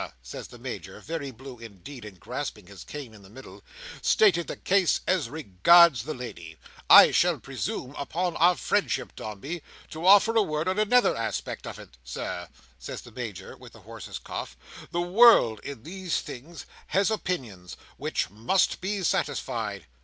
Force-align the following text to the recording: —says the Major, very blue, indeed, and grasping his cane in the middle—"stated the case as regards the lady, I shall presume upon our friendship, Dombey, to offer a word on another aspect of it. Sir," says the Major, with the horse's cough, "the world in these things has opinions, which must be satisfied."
—says 0.23 0.47
the 0.47 0.57
Major, 0.57 0.99
very 0.99 1.29
blue, 1.29 1.59
indeed, 1.59 2.03
and 2.05 2.19
grasping 2.19 2.65
his 2.65 2.83
cane 2.83 3.13
in 3.13 3.21
the 3.21 3.29
middle—"stated 3.29 4.47
the 4.47 4.55
case 4.55 5.01
as 5.05 5.29
regards 5.29 6.01
the 6.01 6.13
lady, 6.15 6.57
I 6.89 7.11
shall 7.11 7.37
presume 7.39 7.93
upon 7.95 8.35
our 8.37 8.55
friendship, 8.55 9.15
Dombey, 9.15 9.61
to 9.91 10.07
offer 10.07 10.35
a 10.35 10.41
word 10.41 10.67
on 10.67 10.79
another 10.79 11.15
aspect 11.15 11.67
of 11.67 11.77
it. 11.77 11.97
Sir," 12.03 12.49
says 12.79 13.01
the 13.01 13.11
Major, 13.11 13.55
with 13.55 13.73
the 13.73 13.81
horse's 13.81 14.17
cough, 14.17 14.57
"the 14.89 15.01
world 15.01 15.59
in 15.59 15.83
these 15.83 16.21
things 16.21 16.65
has 16.87 17.11
opinions, 17.11 17.77
which 17.97 18.31
must 18.31 18.81
be 18.81 19.03
satisfied." 19.03 19.85